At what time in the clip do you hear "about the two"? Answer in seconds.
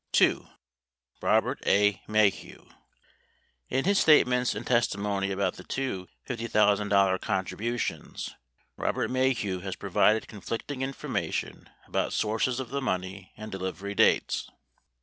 5.31-6.07